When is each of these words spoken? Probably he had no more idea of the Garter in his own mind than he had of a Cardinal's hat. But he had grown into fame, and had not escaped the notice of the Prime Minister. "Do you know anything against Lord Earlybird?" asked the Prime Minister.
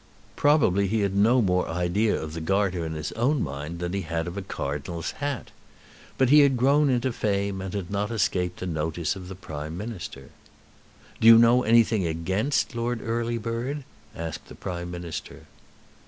Probably 0.35 0.87
he 0.87 1.01
had 1.01 1.15
no 1.15 1.43
more 1.43 1.69
idea 1.69 2.19
of 2.19 2.33
the 2.33 2.41
Garter 2.41 2.83
in 2.87 2.93
his 2.93 3.11
own 3.11 3.43
mind 3.43 3.77
than 3.77 3.93
he 3.93 4.01
had 4.01 4.25
of 4.25 4.35
a 4.35 4.41
Cardinal's 4.41 5.11
hat. 5.11 5.51
But 6.17 6.31
he 6.31 6.39
had 6.39 6.57
grown 6.57 6.89
into 6.89 7.13
fame, 7.13 7.61
and 7.61 7.71
had 7.71 7.91
not 7.91 8.09
escaped 8.09 8.61
the 8.61 8.65
notice 8.65 9.15
of 9.15 9.27
the 9.27 9.35
Prime 9.35 9.77
Minister. 9.77 10.31
"Do 11.19 11.27
you 11.27 11.37
know 11.37 11.61
anything 11.61 12.07
against 12.07 12.73
Lord 12.73 12.99
Earlybird?" 12.99 13.83
asked 14.15 14.47
the 14.47 14.55
Prime 14.55 14.89
Minister. 14.89 15.45